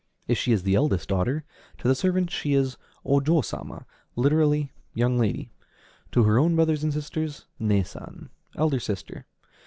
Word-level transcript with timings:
If 0.27 0.35
she 0.35 0.51
is 0.51 0.63
the 0.63 0.73
eldest 0.73 1.07
daughter, 1.09 1.43
to 1.77 1.87
the 1.87 1.93
servants 1.93 2.33
she 2.33 2.55
is 2.55 2.75
O 3.05 3.19
Jō 3.19 3.45
Sama, 3.45 3.85
literally, 4.15 4.71
young 4.95 5.19
lady; 5.19 5.51
to 6.11 6.23
her 6.23 6.39
own 6.39 6.55
brothers 6.55 6.83
and 6.83 6.91
sisters, 6.91 7.45
Né 7.61 7.85
San, 7.85 8.29
elder 8.55 8.79
sister. 8.79 9.27